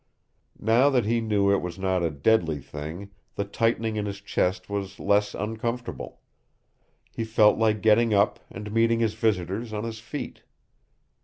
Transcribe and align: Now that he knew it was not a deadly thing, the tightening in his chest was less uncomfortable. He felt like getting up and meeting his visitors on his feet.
Now 0.57 0.89
that 0.89 1.05
he 1.05 1.21
knew 1.21 1.51
it 1.51 1.61
was 1.61 1.77
not 1.77 2.01
a 2.01 2.09
deadly 2.09 2.57
thing, 2.57 3.11
the 3.35 3.45
tightening 3.45 3.97
in 3.97 4.07
his 4.07 4.19
chest 4.19 4.67
was 4.67 4.99
less 4.99 5.35
uncomfortable. 5.35 6.21
He 7.11 7.23
felt 7.23 7.59
like 7.59 7.83
getting 7.83 8.11
up 8.11 8.39
and 8.49 8.71
meeting 8.73 8.99
his 8.99 9.13
visitors 9.13 9.73
on 9.73 9.83
his 9.83 9.99
feet. 9.99 10.41